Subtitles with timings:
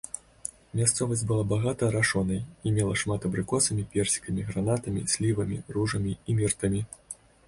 [0.77, 6.81] Мясцовасць была багата арашонай і мела шмат абрыкосамі, персікамі, гранатамі, слівамі, ружамі і міртамі.